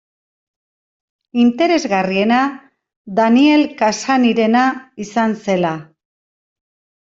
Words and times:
Interesgarriena 1.43 2.41
Daniel 3.21 3.69
Cassany-rena 3.85 4.67
izan 5.09 5.41
zela. 5.49 5.79